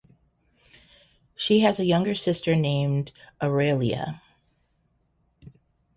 [1.35, 4.23] She has a younger sister named Aurelia.